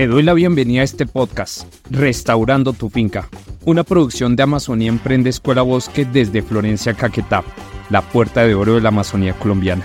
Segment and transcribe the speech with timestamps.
[0.00, 3.28] Te doy la bienvenida a este podcast, Restaurando tu finca,
[3.66, 7.44] una producción de Amazonía Emprende Escuela Bosque desde Florencia, Caquetá,
[7.90, 9.84] la puerta de oro de la Amazonía colombiana.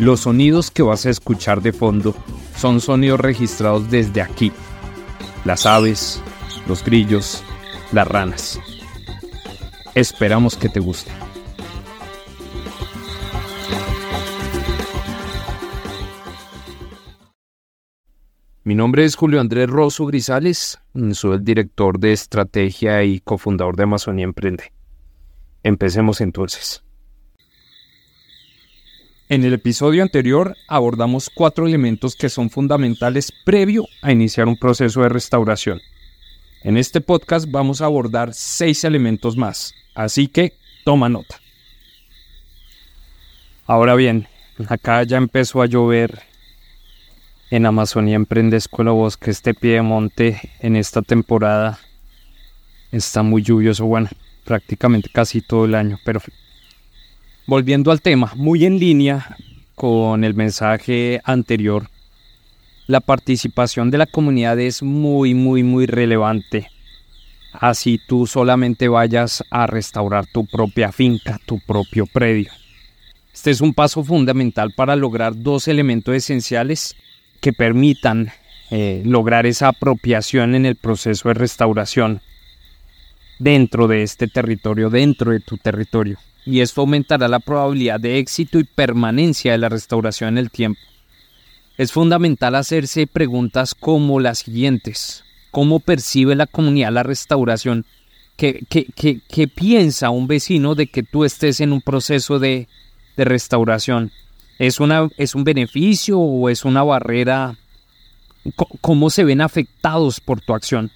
[0.00, 2.12] Los sonidos que vas a escuchar de fondo
[2.56, 4.50] son sonidos registrados desde aquí.
[5.44, 6.20] Las aves,
[6.66, 7.44] los grillos,
[7.92, 8.58] las ranas.
[9.94, 11.12] Esperamos que te guste.
[18.66, 20.80] Mi nombre es Julio Andrés Rosso Grisales,
[21.12, 24.72] soy el director de estrategia y cofundador de Amazonía Emprende.
[25.62, 26.82] Empecemos entonces.
[29.28, 35.02] En el episodio anterior abordamos cuatro elementos que son fundamentales previo a iniciar un proceso
[35.02, 35.82] de restauración.
[36.62, 40.54] En este podcast vamos a abordar seis elementos más, así que
[40.86, 41.38] toma nota.
[43.66, 44.26] Ahora bien,
[44.68, 46.22] acá ya empezó a llover
[47.50, 51.78] en Amazonía Emprende Escuela Bosque, este pie de monte en esta temporada
[52.90, 54.08] está muy lluvioso, bueno,
[54.44, 56.20] prácticamente casi todo el año, pero
[57.46, 59.36] volviendo al tema, muy en línea
[59.74, 61.88] con el mensaje anterior,
[62.86, 66.70] la participación de la comunidad es muy, muy, muy relevante.
[67.52, 72.50] Así tú solamente vayas a restaurar tu propia finca, tu propio predio.
[73.32, 76.96] Este es un paso fundamental para lograr dos elementos esenciales
[77.44, 78.32] que permitan
[78.70, 82.22] eh, lograr esa apropiación en el proceso de restauración
[83.38, 86.16] dentro de este territorio, dentro de tu territorio.
[86.46, 90.80] Y esto aumentará la probabilidad de éxito y permanencia de la restauración en el tiempo.
[91.76, 95.22] Es fundamental hacerse preguntas como las siguientes.
[95.50, 97.84] ¿Cómo percibe la comunidad la restauración?
[98.38, 102.68] ¿Qué, piensa un vecino de que tú estés en un proceso de
[103.18, 104.12] restauración?
[104.58, 107.56] ¿Es, una, ¿Es un beneficio o es una barrera?
[108.80, 110.90] ¿Cómo se ven afectados por tu acción?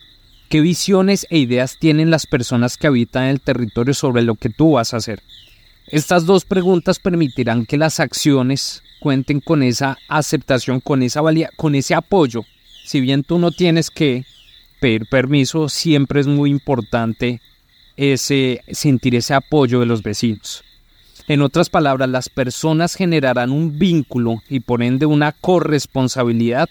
[0.49, 4.73] ¿Qué visiones e ideas tienen las personas que habitan el territorio sobre lo que tú
[4.73, 5.23] vas a hacer?
[5.89, 11.75] Estas dos preguntas permitirán que las acciones cuenten con esa aceptación, con esa valía, con
[11.75, 12.45] ese apoyo.
[12.85, 14.25] Si bien tú no tienes que
[14.81, 17.41] pedir permiso, siempre es muy importante
[17.97, 20.63] ese sentir ese apoyo de los vecinos.
[21.29, 26.71] En otras palabras, las personas generarán un vínculo y por ende una corresponsabilidad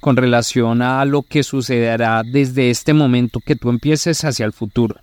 [0.00, 4.96] con relación a lo que sucederá desde este momento que tú empieces hacia el futuro.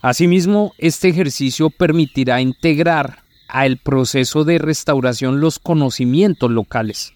[0.00, 7.12] Asimismo, este ejercicio permitirá integrar al proceso de restauración los conocimientos locales,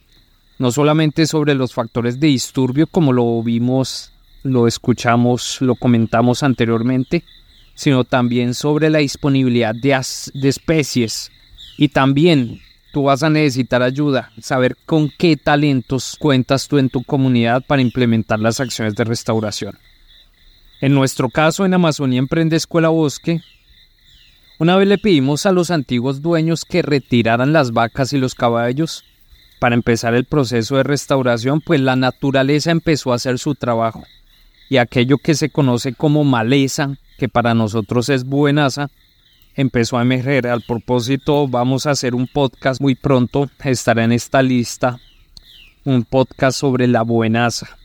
[0.59, 7.23] no solamente sobre los factores de disturbio como lo vimos, lo escuchamos, lo comentamos anteriormente,
[7.79, 9.93] sino también sobre la disponibilidad de,
[10.49, 11.31] especies
[11.77, 12.61] y también
[12.93, 17.81] tú vas a necesitar ayuda, saber con qué talentos cuentas tú en tu comunidad para
[17.81, 19.79] implementar las acciones de restauración.
[20.81, 23.43] En nuestro caso, en Amazonía Emprende Escuela Bosque,
[24.59, 29.05] una vez le pedimos a los antiguos dueños que retiraran las vacas y los caballos
[29.61, 34.03] para empezar el proceso de restauración, pues la naturaleza empezó a hacer su trabajo
[34.69, 38.91] y aquello que se conoce como maleza que para nosotros es buenaza,
[39.57, 40.47] empezó a emerger.
[40.47, 45.01] Al propósito, vamos a hacer un podcast muy pronto, estará en esta lista,
[45.85, 47.77] un podcast sobre la buenaza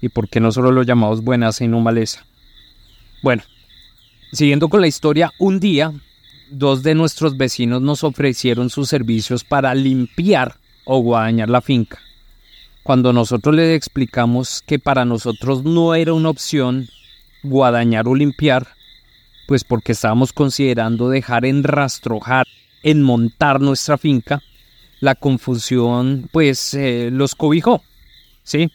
[0.00, 2.26] y por qué no solo lo llamamos buenaza y no maleza.
[3.22, 3.44] Bueno,
[4.32, 5.92] siguiendo con la historia, un día
[6.50, 11.98] dos de nuestros vecinos nos ofrecieron sus servicios para limpiar o guadañar la finca.
[12.82, 16.88] Cuando nosotros les explicamos que para nosotros no era una opción
[17.44, 18.66] guadañar o limpiar,
[19.46, 22.46] pues porque estábamos considerando dejar en rastrojar,
[22.82, 24.42] en montar nuestra finca,
[25.00, 27.82] la confusión pues eh, los cobijó,
[28.42, 28.70] ¿sí?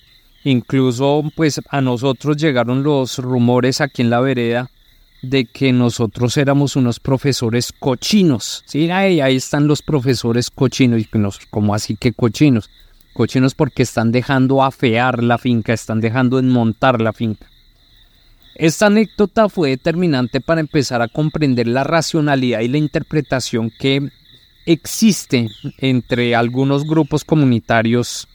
[0.46, 4.70] Incluso pues a nosotros llegaron los rumores aquí en la vereda
[5.22, 8.90] de que nosotros éramos unos profesores cochinos, ¿sí?
[8.90, 11.10] Ahí, ahí están los profesores cochinos, y
[11.50, 12.70] como así que cochinos?
[13.18, 17.48] Cochinos porque están dejando afear la finca, están dejando en montar la finca.
[18.54, 24.12] Esta anécdota fue determinante para empezar a comprender la racionalidad y la interpretación que
[24.68, 25.50] existe
[25.80, 28.28] entre algunos grupos comunitarios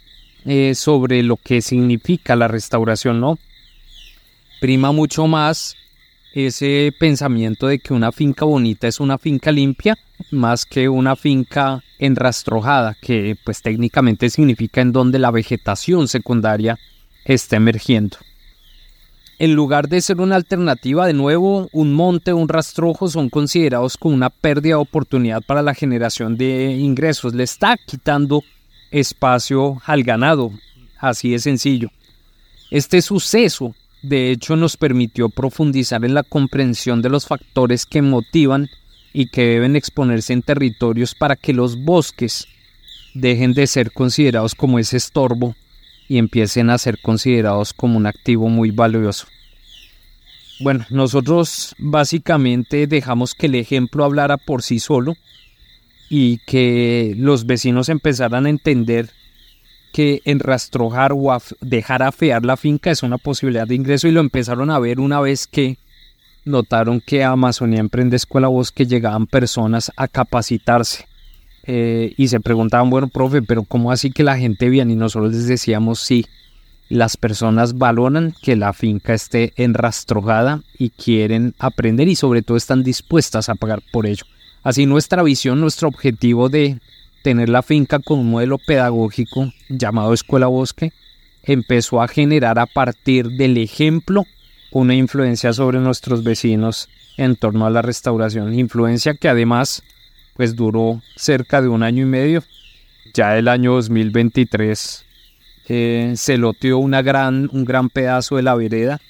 [0.46, 3.38] eh, sobre lo que significa la restauración, ¿no?
[4.60, 5.76] Prima mucho más
[6.34, 9.96] ese pensamiento de que una finca bonita es una finca limpia
[10.32, 16.78] más que una finca enrastrojada, que pues técnicamente significa en donde la vegetación secundaria
[17.24, 18.18] está emergiendo
[19.42, 23.96] en lugar de ser una alternativa, de nuevo, un monte o un rastrojo son considerados
[23.96, 27.34] como una pérdida de oportunidad para la generación de ingresos.
[27.34, 28.44] Le está quitando
[28.92, 30.52] espacio al ganado,
[30.96, 31.90] así de sencillo.
[32.70, 38.68] Este suceso, de hecho, nos permitió profundizar en la comprensión de los factores que motivan
[39.12, 42.46] y que deben exponerse en territorios para que los bosques
[43.14, 45.54] dejen de ser considerados como ese estorbo
[46.08, 49.26] y empiecen a ser considerados como un activo muy valioso.
[50.60, 55.16] Bueno, nosotros básicamente dejamos que el ejemplo hablara por sí solo
[56.08, 59.10] y que los vecinos empezaran a entender
[59.92, 64.70] que enrastrojar o dejar afear la finca es una posibilidad de ingreso y lo empezaron
[64.70, 65.78] a ver una vez que
[66.44, 71.06] notaron que a Amazonía Emprende Escuela Bosque llegaban personas a capacitarse
[71.64, 74.94] eh, y se preguntaban, bueno, profe, pero ¿cómo así que la gente viene?
[74.94, 76.26] Y nosotros les decíamos, sí,
[76.88, 82.82] las personas valoran que la finca esté enrastrojada y quieren aprender y sobre todo están
[82.82, 84.24] dispuestas a pagar por ello.
[84.62, 86.78] Así nuestra visión, nuestro objetivo de
[87.22, 90.92] tener la finca con un modelo pedagógico llamado Escuela Bosque
[91.44, 94.24] empezó a generar a partir del ejemplo
[94.72, 99.82] una influencia sobre nuestros vecinos en torno a la restauración, influencia que además
[100.34, 102.42] pues duró cerca de un año y medio.
[103.14, 105.04] Ya el año 2023
[105.68, 109.00] eh, se loteó una gran, un gran pedazo de la vereda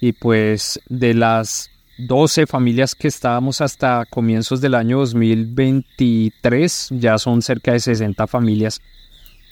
[0.00, 7.42] y pues de las 12 familias que estábamos hasta comienzos del año 2023, ya son
[7.42, 8.80] cerca de 60 familias.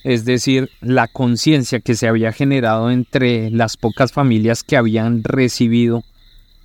[0.04, 6.04] Es decir, la conciencia que se había generado entre las pocas familias que habían recibido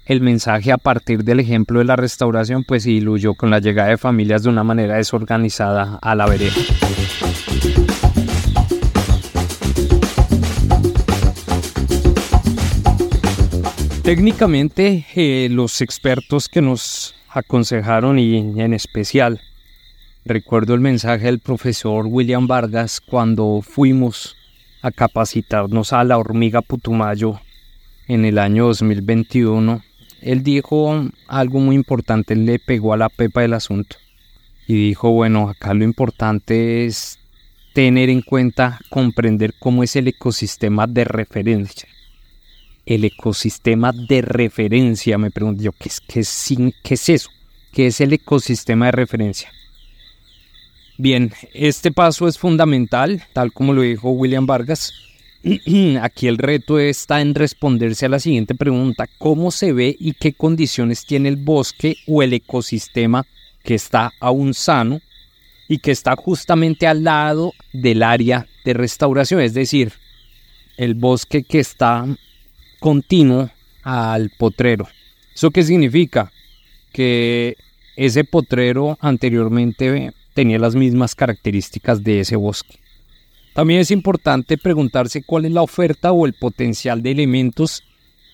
[0.06, 3.98] el mensaje a partir del ejemplo de la restauración pues diluyó con la llegada de
[3.98, 6.52] familias de una manera desorganizada a la vereda.
[14.04, 19.40] Técnicamente eh, los expertos que nos aconsejaron y en especial
[20.30, 24.38] recuerdo el mensaje del profesor William Vargas cuando fuimos
[24.84, 27.42] a capacitarnos a la hormiga Putumayo
[28.08, 29.82] en el año 2021
[30.22, 33.96] él dijo algo muy importante, él le pegó a la pepa del asunto
[34.68, 37.18] y dijo, bueno, acá lo importante es
[37.74, 41.90] tener en cuenta, comprender cómo es el ecosistema de referencia.
[42.86, 46.54] El ecosistema de referencia, me pregunto yo, ¿qué es, qué es,
[46.84, 47.30] qué es eso?
[47.72, 49.50] ¿Qué es el ecosistema de referencia?
[51.02, 54.92] Bien, este paso es fundamental, tal como lo dijo William Vargas,
[56.02, 59.08] Aquí el reto está en responderse a la siguiente pregunta.
[59.18, 63.26] ¿Cómo se ve y qué condiciones tiene el bosque o el ecosistema
[63.64, 65.00] que está aún sano
[65.70, 69.40] y que está justamente al lado del área de restauración?
[69.40, 69.94] Es decir,
[70.76, 72.06] el bosque que está
[72.82, 73.50] continuo
[73.84, 74.90] al potrero.
[75.34, 76.30] ¿Eso qué significa?
[76.92, 77.56] Que
[77.96, 82.80] ese potrero anteriormente tenía las mismas características de ese bosque.
[83.54, 87.84] También es importante preguntarse cuál es la oferta o el potencial de elementos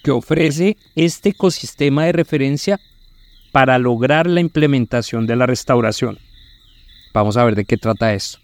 [0.03, 2.79] que ofrece este ecosistema de referencia
[3.51, 6.19] para lograr la implementación de la restauración.
[7.13, 8.39] Vamos a ver de qué trata esto.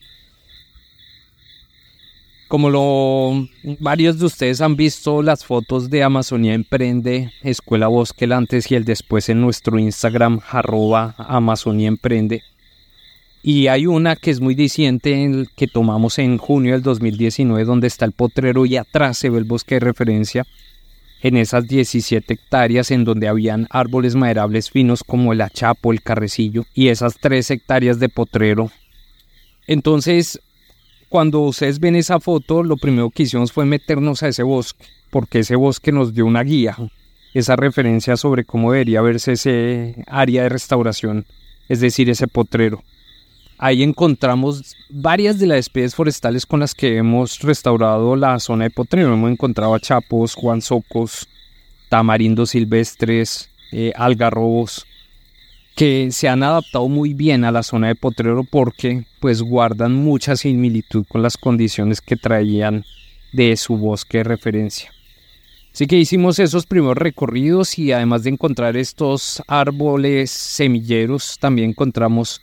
[2.48, 3.48] Como lo,
[3.80, 8.75] varios de ustedes han visto las fotos de Amazonía Emprende, Escuela Bosque, el antes y
[8.75, 12.44] el después en nuestro Instagram, arroba Amazonía Emprende,
[13.43, 18.05] y hay una que es muy diciente que tomamos en junio del 2019 donde está
[18.05, 20.45] el potrero y atrás se ve el bosque de referencia
[21.21, 26.65] en esas 17 hectáreas en donde habían árboles maderables finos como el achapo, el carrecillo
[26.74, 28.71] y esas 3 hectáreas de potrero.
[29.67, 30.39] Entonces,
[31.10, 35.39] cuando ustedes ven esa foto, lo primero que hicimos fue meternos a ese bosque, porque
[35.39, 36.75] ese bosque nos dio una guía,
[37.33, 41.25] esa referencia sobre cómo debería verse ese área de restauración,
[41.69, 42.83] es decir, ese potrero.
[43.63, 48.72] Ahí encontramos varias de las especies forestales con las que hemos restaurado la zona de
[48.72, 49.13] potrero.
[49.13, 51.30] Hemos encontrado chapos, guansocos,
[51.88, 54.88] tamarindos silvestres, eh, algarrobos,
[55.75, 60.36] que se han adaptado muy bien a la zona de potrero porque pues guardan mucha
[60.36, 62.84] similitud con las condiciones que traían
[63.32, 64.91] de su bosque de referencia.
[65.72, 72.41] Así que hicimos esos primeros recorridos y además de encontrar estos árboles semilleros, también encontramos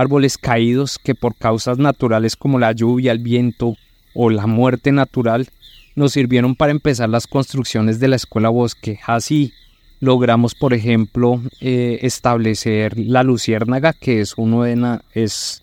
[0.00, 3.76] árboles caídos que por causas naturales como la lluvia, el viento
[4.14, 5.48] o la muerte natural
[5.94, 8.98] nos sirvieron para empezar las construcciones de la escuela bosque.
[9.06, 9.52] Así
[10.00, 15.62] logramos, por ejemplo, eh, establecer la luciérnaga, que es uno de es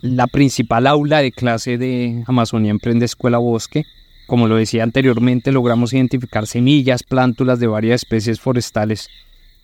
[0.00, 3.84] la principal aula de clase de Amazonía Emprende Escuela Bosque.
[4.26, 9.08] Como lo decía anteriormente, logramos identificar semillas, plántulas de varias especies forestales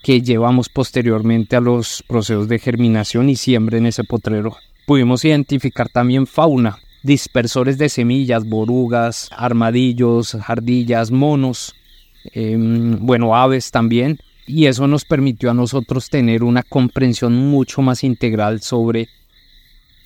[0.06, 4.56] que llevamos posteriormente a los procesos de germinación y siembra en ese potrero.
[4.86, 11.74] Pudimos identificar también fauna dispersores de semillas, borugas, armadillos, ardillas, monos,
[12.32, 14.20] em, bueno, aves también.
[14.46, 19.08] Y eso nos permitió a nosotros tener una comprensión mucho más integral sobre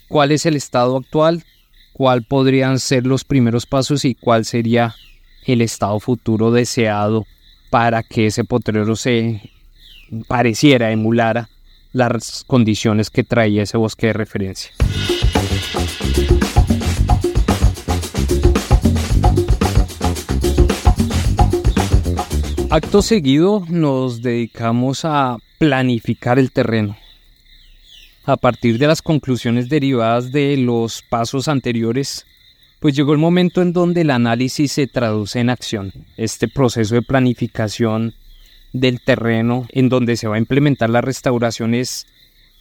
[0.08, 1.44] cuál es el estado actual,
[1.92, 4.94] cuál podrían ser los primeros pasos y cuál sería
[5.44, 7.26] el estado futuro deseado
[7.68, 9.59] para que ese potrero se
[10.28, 11.48] pareciera, emulara
[11.92, 14.70] las condiciones que traía ese bosque de referencia.
[22.70, 26.96] Acto seguido nos dedicamos a planificar el terreno.
[28.24, 32.26] A partir de las conclusiones derivadas de los pasos anteriores,
[32.78, 35.92] pues llegó el momento en donde el análisis se traduce en acción.
[36.16, 38.14] Este proceso de planificación
[38.72, 42.06] del terreno en donde se va a implementar la restauración es,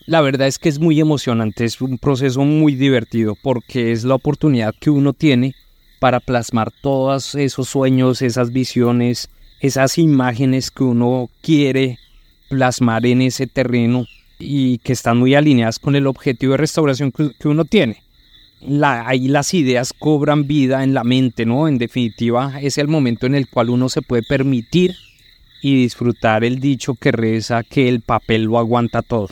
[0.05, 4.15] la verdad es que es muy emocionante, es un proceso muy divertido porque es la
[4.15, 5.55] oportunidad que uno tiene
[5.99, 11.99] para plasmar todos esos sueños, esas visiones, esas imágenes que uno quiere
[12.49, 14.05] plasmar en ese terreno
[14.39, 18.01] y que están muy alineadas con el objetivo de restauración que, uno tiene.
[18.81, 21.67] ahí las ideas cobran vida en la mente, ¿no?
[21.67, 24.95] En definitiva, es el momento en el cual uno se puede permitir
[25.61, 29.29] y disfrutar el dicho que reza que el papel lo aguanta todo.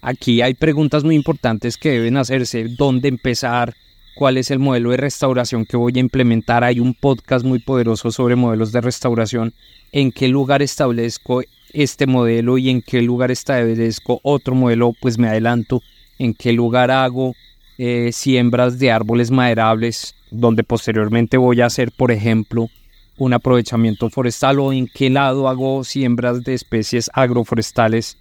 [0.00, 3.74] Aquí hay preguntas muy importantes que deben hacerse, dónde empezar,
[4.16, 6.64] cuál es el modelo de restauración que voy a implementar.
[6.64, 9.52] Hay un podcast muy poderoso sobre modelos de restauración.
[9.92, 11.42] ¿En qué lugar establezco
[11.72, 14.92] este modelo y en qué lugar establezco otro modelo?
[15.00, 15.82] Pues me adelanto.
[16.18, 17.34] ¿En qué lugar hago
[17.76, 20.14] eh, siembras de árboles maderables?
[20.30, 22.70] Donde posteriormente voy a hacer, por ejemplo,
[23.18, 28.18] un aprovechamiento forestal o en qué lado hago siembras de especies agroforestales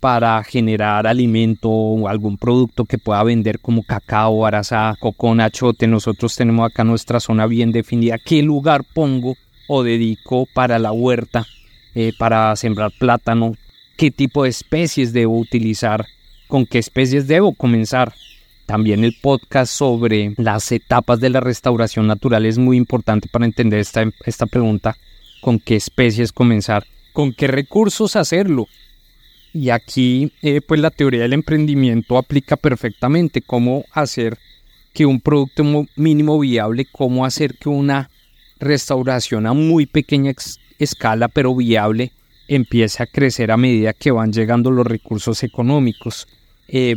[0.00, 5.86] para generar alimento o algún producto que pueda vender como cacao, araza, cocón, achote.
[5.86, 8.18] Nosotros tenemos acá nuestra zona bien definida.
[8.18, 9.34] ¿Qué lugar pongo
[9.68, 11.46] o dedico para la huerta,
[11.94, 13.54] eh, para sembrar plátano?
[13.96, 16.06] ¿Qué tipo de especies debo utilizar?
[16.46, 18.12] ¿Con qué especies debo comenzar?
[18.66, 23.78] También el podcast sobre las etapas de la restauración natural es muy importante para entender
[23.78, 24.96] esta, esta pregunta.
[25.40, 26.84] ¿Con qué especies comenzar?
[27.12, 28.66] ¿Con qué recursos hacerlo?
[29.52, 34.36] Y aquí, eh, pues la teoría del emprendimiento aplica perfectamente cómo hacer
[34.92, 38.10] que un producto mínimo viable, cómo hacer que una
[38.58, 40.32] restauración a muy pequeña
[40.78, 42.10] escala, pero viable,
[42.48, 46.26] empiece a crecer a medida que van llegando los recursos económicos.
[46.68, 46.96] Eh,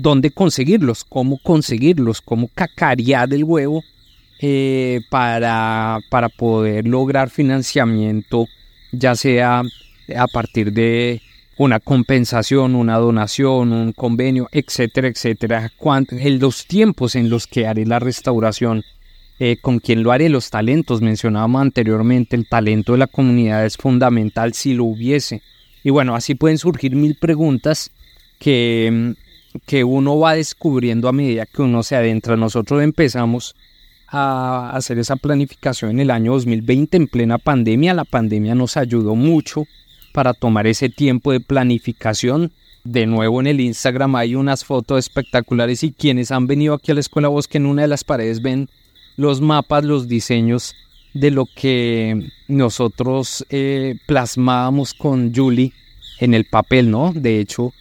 [0.00, 1.02] ¿Dónde conseguirlos?
[1.02, 2.20] ¿Cómo conseguirlos?
[2.20, 3.82] ¿Cómo cacarear el huevo
[4.38, 8.46] eh, para, para poder lograr financiamiento,
[8.92, 9.64] ya sea
[10.16, 11.20] a partir de
[11.56, 15.72] una compensación, una donación, un convenio, etcétera, etcétera.
[16.12, 18.84] En los tiempos en los que haré la restauración,
[19.40, 23.76] eh, con quién lo haré, los talentos, mencionábamos anteriormente, el talento de la comunidad es
[23.76, 25.42] fundamental si lo hubiese.
[25.82, 27.90] Y bueno, así pueden surgir mil preguntas
[28.38, 29.16] que,
[29.66, 32.36] que uno va descubriendo a medida que uno se adentra.
[32.36, 33.54] Nosotros empezamos
[34.08, 37.94] a hacer esa planificación en el año 2020 en plena pandemia.
[37.94, 39.64] La pandemia nos ayudó mucho
[40.12, 42.52] para tomar ese tiempo de planificación.
[42.84, 46.94] De nuevo en el Instagram hay unas fotos espectaculares y quienes han venido aquí a
[46.94, 48.68] la Escuela Bosque en una de las paredes ven
[49.16, 50.74] los mapas, los diseños
[51.12, 55.72] de lo que nosotros eh, plasmábamos con Julie
[56.20, 57.12] en el papel, ¿no?
[57.14, 57.72] De hecho,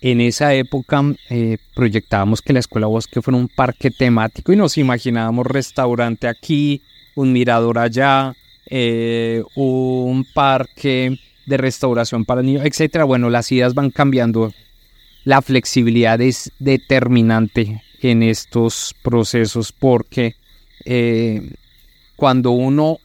[0.00, 4.78] en esa época eh, proyectábamos que la Escuela Bosque fuera un parque temático y nos
[4.78, 6.82] imaginábamos restaurante aquí,
[7.14, 8.34] un mirador allá,
[8.66, 13.04] eh, un parque de restauración para niños, etcétera.
[13.04, 14.52] Bueno, las ideas van cambiando.
[15.24, 20.36] La flexibilidad es determinante en estos procesos porque
[20.86, 21.52] eh,
[22.16, 22.98] cuando uno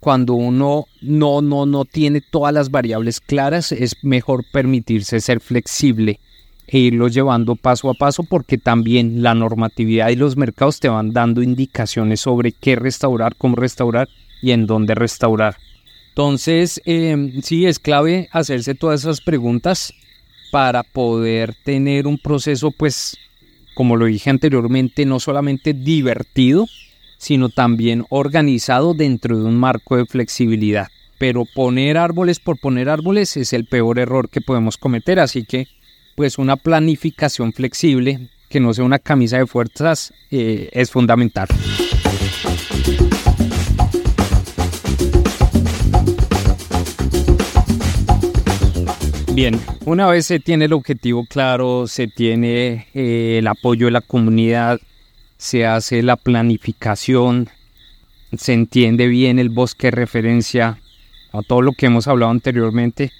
[0.00, 6.20] cuando uno no, no, no tiene todas las variables claras, es mejor permitirse ser flexible
[6.66, 11.12] e irlo llevando paso a paso porque también la normatividad y los mercados te van
[11.12, 14.08] dando indicaciones sobre qué restaurar, cómo restaurar
[14.42, 15.56] y en dónde restaurar.
[16.10, 19.94] Entonces, em, sí, es clave hacerse todas esas preguntas
[20.50, 23.16] para poder tener un proceso, pues,
[23.74, 26.66] como lo dije anteriormente, no solamente divertido,
[27.18, 30.88] sino también organizado dentro de un marco de flexibilidad.
[31.18, 35.66] Pero poner árboles por poner árboles es el peor error que podemos cometer, así que
[36.14, 41.48] pues una planificación flexible que no sea una camisa de fuerzas eh, es fundamental.
[49.34, 54.00] Bien, una vez se tiene el objetivo claro, se tiene eh, el apoyo de la
[54.00, 54.80] comunidad,
[55.38, 57.48] se hace la planificación,
[58.36, 60.78] se entiende bien el bosque referencia
[61.32, 63.12] a todo lo que hemos hablado anteriormente.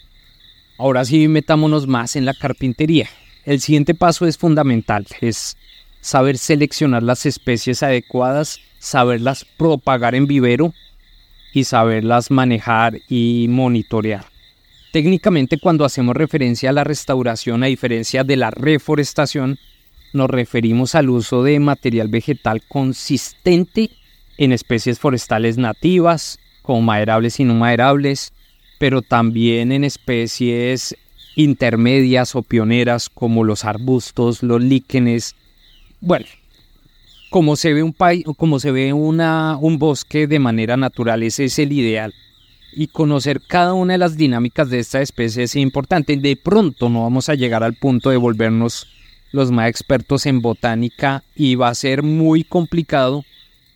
[0.78, 3.08] Ahora sí metámonos más en la carpintería.
[3.44, 5.56] El siguiente paso es fundamental, es
[6.00, 10.74] saber seleccionar las especies adecuadas, saberlas propagar en vivero
[11.54, 14.26] y saberlas manejar y monitorear.
[14.92, 19.58] Técnicamente cuando hacemos referencia a la restauración, a diferencia de la reforestación,
[20.12, 23.90] nos referimos al uso de material vegetal consistente
[24.36, 28.32] en especies forestales nativas, como maderables y no maderables,
[28.78, 30.96] pero también en especies
[31.34, 35.34] intermedias o pioneras como los arbustos, los líquenes.
[36.00, 36.26] Bueno,
[37.30, 37.94] como se ve un,
[38.36, 42.14] como se ve un bosque de manera natural, ese es el ideal
[42.72, 46.16] y conocer cada una de las dinámicas de esta especie es importante.
[46.16, 48.86] De pronto no vamos a llegar al punto de volvernos
[49.32, 53.24] los más expertos en botánica y va a ser muy complicado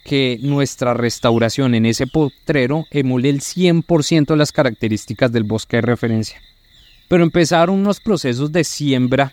[0.04, 5.82] que nuestra restauración en ese potrero emule el 100% de las características del bosque de
[5.82, 6.40] referencia.
[7.08, 9.32] Pero empezar unos procesos de siembra,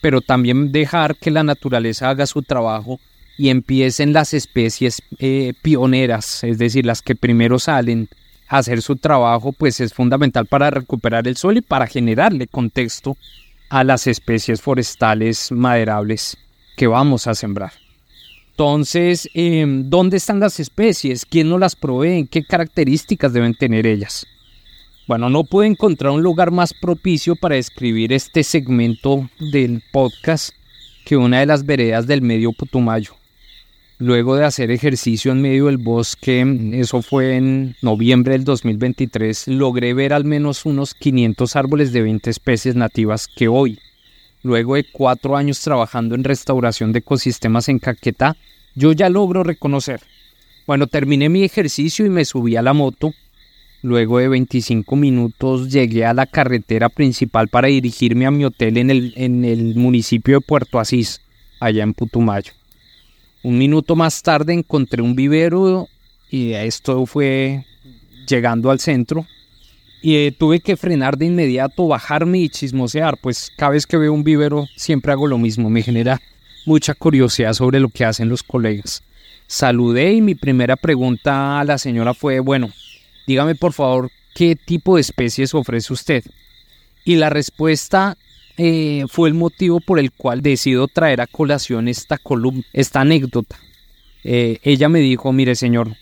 [0.00, 3.00] pero también dejar que la naturaleza haga su trabajo
[3.36, 8.08] y empiecen las especies eh, pioneras, es decir, las que primero salen,
[8.48, 13.16] hacer su trabajo pues es fundamental para recuperar el suelo y para generarle contexto
[13.68, 16.36] a las especies forestales maderables
[16.76, 17.72] que vamos a sembrar.
[18.50, 21.26] Entonces, em, ¿dónde están las especies?
[21.26, 22.26] ¿Quién nos las provee?
[22.30, 24.26] ¿Qué características deben tener ellas?
[25.06, 30.54] Bueno, no puedo encontrar un lugar más propicio para describir este segmento del podcast
[31.04, 33.14] que una de las veredas del medio Putumayo
[33.98, 39.94] luego de hacer ejercicio en medio del bosque, eso fue en noviembre del 2023, logré
[39.94, 43.78] ver al menos unos 500 árboles de 20 especies nativas que hoy,
[44.42, 48.36] luego de cuatro años trabajando en restauración de ecosistemas en Caquetá,
[48.74, 50.00] yo ya logro reconocer.
[50.66, 53.14] Bueno, terminé mi ejercicio y me subí a la moto.
[53.82, 58.90] Luego de 25 minutos llegué a la carretera principal para dirigirme a mi hotel en
[58.90, 61.20] el, en el municipio de Puerto Asís,
[61.60, 62.52] allá en Putumayo.
[63.46, 65.88] Un minuto más tarde encontré un vivero
[66.28, 67.64] y esto fue
[68.26, 69.24] llegando al centro.
[70.02, 74.12] Y eh, tuve que frenar de inmediato, bajarme y chismosear, pues cada vez que veo
[74.12, 76.20] un vivero siempre hago lo mismo, me genera
[76.64, 79.04] mucha curiosidad sobre lo que hacen los colegas.
[79.46, 82.70] Saludé y mi primera pregunta a la señora fue, bueno,
[83.28, 86.24] dígame por favor, ¿qué tipo de especies ofrece usted?
[87.04, 88.18] Y la respuesta
[88.56, 93.56] eh, fue el motivo por el cual decido traer a colación esta columna, esta anécdota.
[94.24, 95.94] Eh, ella me dijo, mire señor,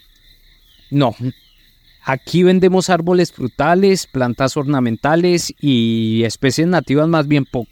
[0.91, 1.15] no,
[2.05, 7.71] aquí vendemos árboles frutales, plantas ornamentales y especies nativas más bien poco.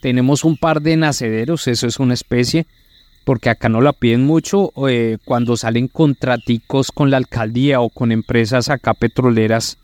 [0.00, 2.66] Tenemos un par de nacederos, eso es una especie,
[3.24, 4.72] porque acá no la piden mucho.
[4.88, 9.78] Eh, cuando salen contraticos con la alcaldía o con empresas acá petroleras,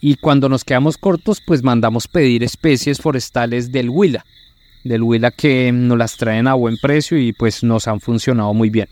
[0.00, 4.24] y cuando nos quedamos cortos, pues mandamos pedir especies forestales del Huila,
[4.82, 8.70] del Huila que nos las traen a buen precio y pues nos han funcionado muy
[8.70, 8.88] bien.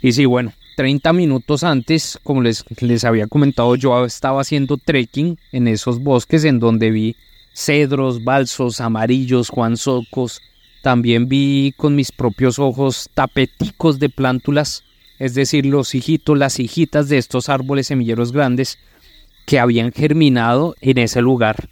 [0.00, 5.38] Y sí, bueno, 30 minutos antes, como les, les había comentado, yo estaba haciendo trekking
[5.52, 7.16] en esos bosques en donde vi
[7.52, 10.40] cedros, balsos, amarillos, juansocos.
[10.82, 14.82] También vi con mis propios ojos tapeticos de plántulas,
[15.18, 18.78] es decir, los hijitos, las hijitas de estos árboles semilleros grandes
[19.46, 21.68] que habían germinado en ese lugar.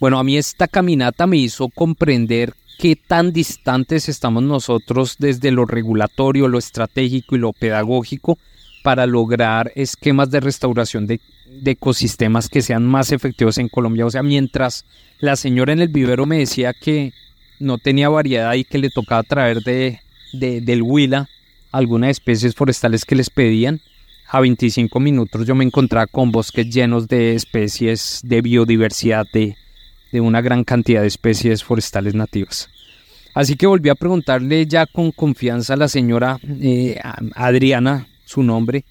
[0.00, 5.64] Bueno, a mí esta caminata me hizo comprender qué tan distantes estamos nosotros desde lo
[5.64, 8.38] regulatorio, lo estratégico y lo pedagógico
[8.82, 11.20] para lograr esquemas de restauración de,
[11.64, 14.04] ecosistemas que sean más efectivos en Colombia.
[14.04, 14.84] O sea, mientras
[15.20, 17.12] la señora en el vivero me decía que
[17.58, 20.00] no tenía variedad y que le tocaba traer de,
[20.32, 21.30] del Huila
[21.72, 23.80] algunas especies forestales que les pedían,
[24.28, 29.56] a 25 minutos yo me encontraba con bosques llenos de especies, de biodiversidad, de,
[30.12, 32.68] una gran cantidad de especies forestales nativas.
[33.34, 37.00] Así que volví a preguntarle ya con confianza a la señora eh,
[37.34, 38.84] Adriana, su nombre,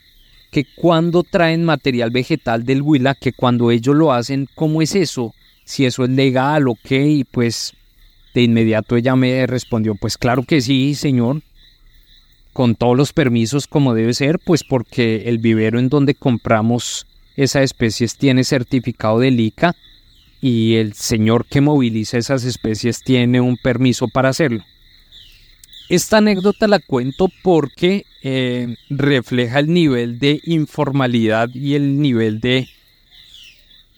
[0.52, 5.34] que cuando traen material vegetal del Huila, que cuando ellos lo hacen, ¿cómo es eso?
[5.64, 7.74] Si eso es legal o qué, y pues
[8.34, 11.42] de inmediato ella me respondió, pues claro que sí, señor,
[12.54, 17.64] con todos los permisos como debe ser, pues porque el vivero en donde compramos esas
[17.64, 19.76] especies tiene certificado de ICA
[20.40, 24.64] y el señor que moviliza esas especies tiene un permiso para hacerlo.
[25.90, 32.68] Esta anécdota la cuento porque eh, refleja el nivel de informalidad y el nivel de,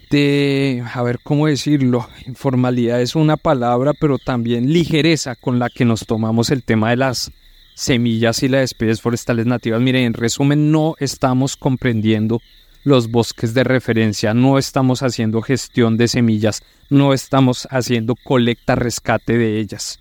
[0.10, 5.86] de, a ver cómo decirlo, informalidad es una palabra, pero también ligereza con la que
[5.86, 7.32] nos tomamos el tema de las
[7.76, 9.82] semillas y las especies forestales nativas.
[9.82, 12.42] Miren, en resumen, no estamos comprendiendo
[12.84, 19.38] los bosques de referencia, no estamos haciendo gestión de semillas, no estamos haciendo colecta, rescate
[19.38, 20.00] de ellas.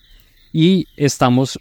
[0.52, 1.58] Y estamos,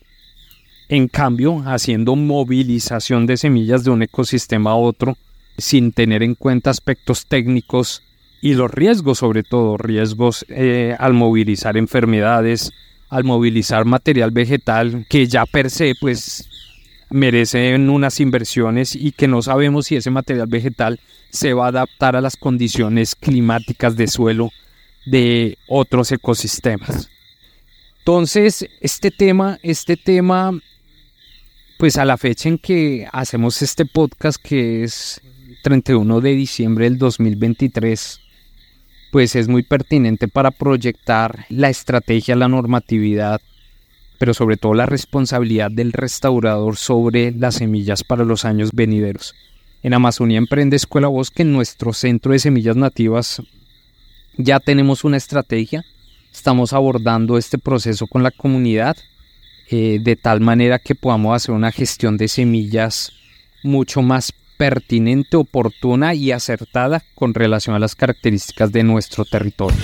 [0.89, 5.17] en cambio, haciendo movilización de semillas de un ecosistema a otro
[5.58, 8.04] sin tener en cuenta aspectos técnicos
[8.41, 12.73] y los riesgos, sobre todo, riesgos eh, al movilizar enfermedades,
[13.13, 16.49] al movilizar material vegetal que ya per se pues
[17.12, 20.99] merecen unas inversiones y que no sabemos si ese material vegetal
[21.30, 24.49] se va a adaptar a las condiciones climáticas de suelo
[25.06, 27.12] de otros ecosistemas.
[27.99, 30.60] Entonces, este tema, este tema,
[31.78, 35.21] pues a la fecha en que hacemos este podcast, que es
[35.62, 38.22] 31 de diciembre del 2023,
[39.13, 43.41] pues es muy pertinente para proyectar la estrategia, la normatividad,
[44.17, 49.36] pero sobre todo la responsabilidad del restaurador sobre las semillas para los años venideros.
[49.84, 53.39] En Amazonía Emprende Escuela Bosque, en nuestro centro de semillas nativas,
[54.36, 55.86] ya tenemos una estrategia.
[56.34, 58.97] Estamos abordando este proceso con la comunidad
[59.69, 63.13] eh, de tal manera que podamos hacer una gestión de semillas
[63.62, 64.32] mucho más
[64.63, 69.78] pertinente, oportuna y acertada con relación a las características de nuestro territorio.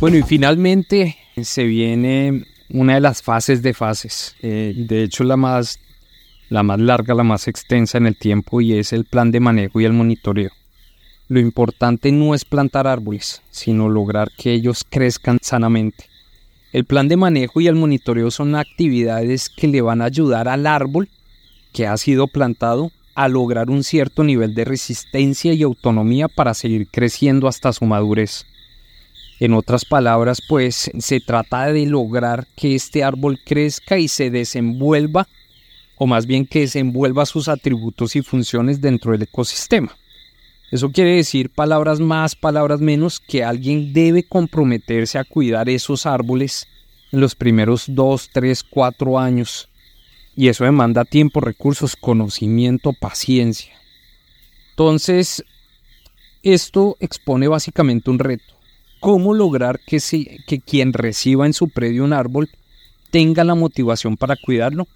[0.00, 5.36] Bueno, y finalmente se viene una de las fases de fases, eh, de hecho la
[5.36, 5.78] más,
[6.48, 9.80] la más larga, la más extensa en el tiempo y es el plan de manejo
[9.80, 10.50] y el monitoreo.
[11.28, 16.17] Lo importante no es plantar árboles, sino lograr que ellos crezcan sanamente.
[16.78, 20.64] El plan de manejo y el monitoreo son actividades que le van a ayudar al
[20.64, 21.08] árbol
[21.72, 26.86] que ha sido plantado a lograr un cierto nivel de resistencia y autonomía para seguir
[26.86, 28.46] creciendo hasta su madurez.
[29.40, 35.26] En otras palabras, pues se trata de lograr que este árbol crezca y se desenvuelva,
[35.96, 39.97] o más bien que desenvuelva sus atributos y funciones dentro del ecosistema.
[40.70, 46.68] Eso quiere decir palabras más, palabras menos, que alguien debe comprometerse a cuidar esos árboles
[47.10, 49.68] en los primeros dos, tres, cuatro años.
[50.36, 53.72] Y eso demanda tiempo, recursos, conocimiento, paciencia.
[54.70, 55.42] Entonces,
[56.42, 58.54] esto expone básicamente un reto.
[59.00, 59.98] ¿Cómo lograr que,
[60.46, 62.50] que quien reciba en su predio un árbol
[63.10, 64.86] tenga la motivación para cuidarlo?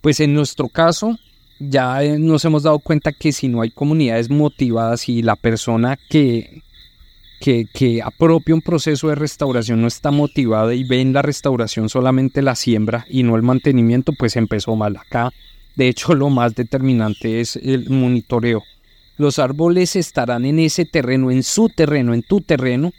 [0.00, 1.18] Pues en nuestro caso,
[1.68, 5.98] ya eh, nos hemos dado cuenta que si no hay comunidades motivadas y la persona
[6.08, 6.62] que,
[7.40, 11.88] que, que, apropia un proceso de restauración no está motivada y ve en la restauración
[11.88, 15.32] solamente la siembra y no el mantenimiento, pues empezó mal acá.
[15.76, 18.62] De hecho, lo más determinante es el monitoreo.
[19.16, 22.92] Los árboles estarán en ese terreno, en su terreno, en tu terreno,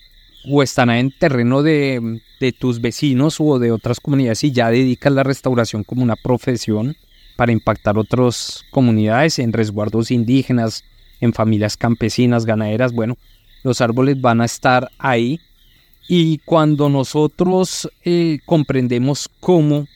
[0.49, 5.13] o estarán en terreno de, de tus vecinos o de otras comunidades y ya dedicas
[5.13, 6.95] la restauración como una profesión
[7.35, 10.83] para impactar otras comunidades en resguardos indígenas,
[11.21, 12.93] en familias campesinas, ganaderas.
[12.93, 13.17] Bueno,
[13.63, 15.39] los árboles van a estar ahí
[16.07, 19.87] y cuando nosotros eh, comprendemos cómo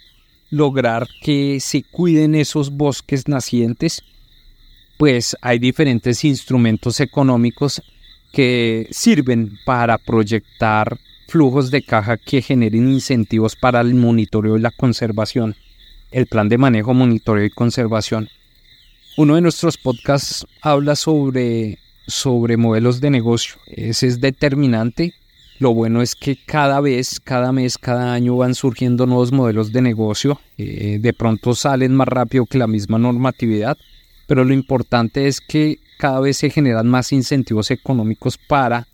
[0.49, 4.03] lograr que se cuiden esos bosques nacientes,
[4.97, 7.81] pues hay diferentes instrumentos económicos
[8.31, 10.97] que sirven para proyectar
[11.27, 15.55] flujos de caja que generen incentivos para el monitoreo y la conservación
[16.11, 18.29] el plan de manejo, monitoreo y conservación.
[19.17, 23.55] Uno de nuestros podcasts habla sobre, sobre modelos de negocio.
[23.67, 25.13] Ese es determinante.
[25.59, 29.81] Lo bueno es que cada vez, cada mes, cada año van surgiendo nuevos modelos de
[29.81, 30.39] negocio.
[30.57, 33.75] Eh, de pronto salen más rápido que la misma normatividad.
[34.27, 38.87] Pero lo importante es que cada vez se generan más incentivos económicos para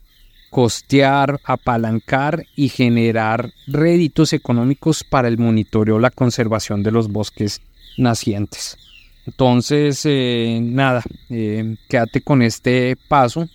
[0.54, 7.60] costear, apalancar y generar réditos económicos para el monitoreo, la conservación de los bosques
[7.98, 8.78] nacientes.
[9.26, 13.50] Entonces, eh, nada, eh, quédate con este paso,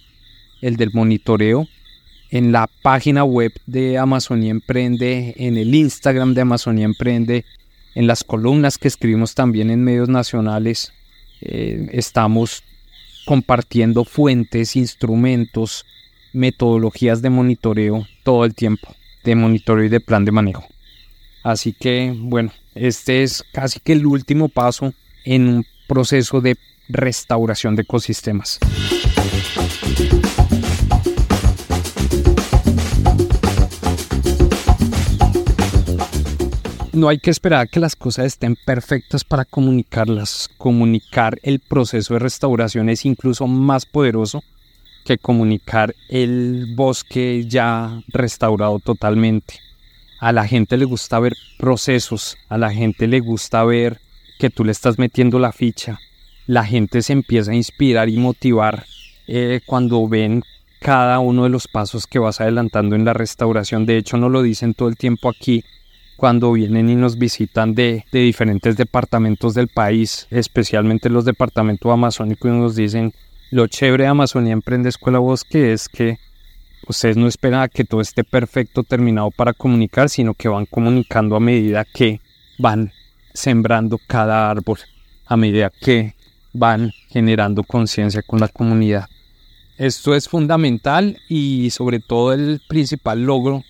[0.61, 1.69] el del monitoreo,
[2.33, 7.45] en la página web de Amazonía Emprende, en el Instagram de Amazonía Emprende,
[7.95, 10.93] en las columnas que escribimos también en medios nacionales.
[11.43, 12.65] Eh, estamos
[13.25, 15.87] compartiendo fuentes, instrumentos,
[16.33, 20.67] metodologías de monitoreo todo el tiempo, de monitoreo y de plan de manejo.
[21.43, 24.93] Así que, bueno, este es casi que el último paso
[25.25, 26.57] en un proceso de
[26.89, 28.59] restauración de ecosistemas.
[36.93, 40.51] No hay que esperar que las cosas estén perfectas para comunicarlas.
[40.59, 44.43] Comunicar el proceso de restauración es incluso más poderoso
[45.09, 49.55] que comunicar el bosque ya restaurado totalmente.
[50.21, 54.01] A la gente le gusta ver procesos, a la gente le gusta ver
[54.39, 55.99] que tú le estás metiendo la ficha.
[56.47, 58.85] La gente se empieza a inspirar y motivar
[59.27, 60.43] eh, cuando ven
[60.79, 63.87] cada uno de los pasos que vas adelantando en la restauración.
[63.87, 65.65] De hecho, no lo dicen todo el tiempo aquí
[66.19, 72.51] cuando vienen y nos visitan de, de diferentes departamentos del país, especialmente los departamentos amazónicos,
[72.51, 73.15] y nos dicen,
[73.51, 76.19] lo chévere de Amazonía Emprende Escuela Bosque es que
[76.87, 81.37] ustedes no esperan a que todo esté perfecto, terminado para comunicar, sino que van comunicando
[81.37, 82.21] a medida que
[82.59, 82.93] van
[83.33, 84.79] sembrando cada árbol,
[85.27, 86.15] a medida que
[86.53, 89.09] van generando conciencia con la comunidad.
[89.79, 93.63] Esto es fundamental y sobre todo el principal logro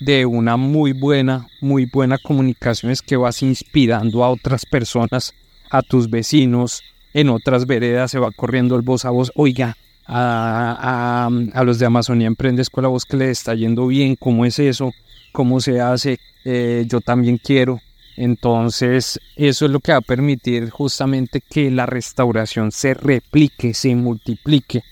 [0.00, 5.34] de una muy buena, muy buena comunicación es que vas inspirando a otras personas,
[5.70, 6.82] a tus vecinos,
[7.14, 11.28] en otras veredas se va corriendo el voz a voz, oiga, a,
[11.64, 14.92] los de Amazonía Emprende Escuela Voz que le está yendo bien, cómo es eso,
[15.32, 17.80] cómo se hace, eh, yo también quiero.
[18.16, 23.94] Entonces, eso es lo que va a permitir justamente que la restauración se replique, se
[23.94, 24.82] multiplique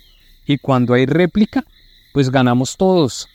[0.46, 1.64] y cuando hay réplica,
[2.12, 3.28] pues ganamos todos.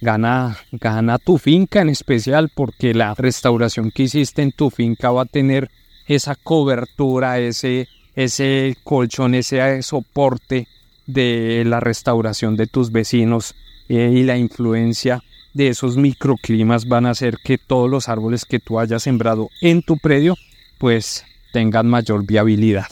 [0.00, 5.22] Gana, gana tu finca en especial porque la restauración que hiciste en tu finca va
[5.22, 5.70] a tener
[6.08, 10.68] esa cobertura, ese, ese colchón, ese soporte
[11.06, 13.54] de la restauración de tus vecinos
[13.88, 15.22] eh, y la influencia
[15.54, 19.82] de esos microclimas van a hacer que todos los árboles que tú hayas sembrado en
[19.82, 20.36] tu predio
[20.78, 22.88] pues tengan mayor viabilidad.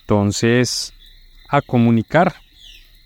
[0.00, 0.92] Entonces,
[1.48, 2.34] a comunicar,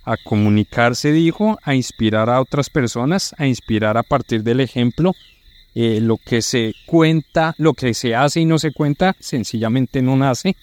[0.04, 5.14] a comunicarse, dijo, a inspirar a otras personas, a inspirar a partir del ejemplo.
[5.74, 10.16] Eh, lo que se cuenta, lo que se hace y no se cuenta, sencillamente no
[10.16, 10.56] nace.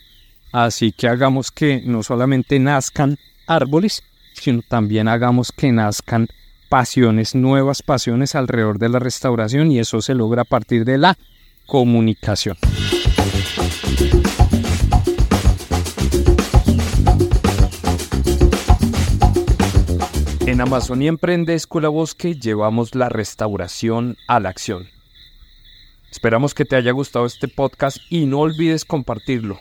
[0.51, 6.27] Así que hagamos que no solamente nazcan árboles, sino también hagamos que nazcan
[6.69, 11.17] pasiones, nuevas pasiones alrededor de la restauración y eso se logra a partir de la
[11.65, 12.57] comunicación.
[20.45, 24.87] En Amazonía Emprende Escuela Bosque llevamos la restauración a la acción.
[26.09, 29.59] Esperamos que te haya gustado este podcast y no olvides compartirlo.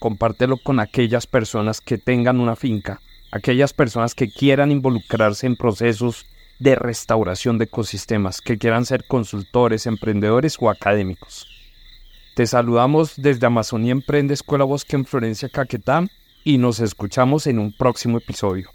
[0.00, 6.26] Compártelo con aquellas personas que tengan una finca, aquellas personas que quieran involucrarse en procesos
[6.58, 11.46] de restauración de ecosistemas, que quieran ser consultores, emprendedores o académicos.
[12.34, 16.08] Te saludamos desde Amazonía Emprende Escuela Bosque en Florencia, Caquetá
[16.42, 18.70] y nos escuchamos en un próximo episodio.